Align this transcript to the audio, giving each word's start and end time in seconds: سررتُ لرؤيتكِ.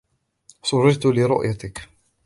سررتُ 0.63 1.05
لرؤيتكِ. 1.05 1.79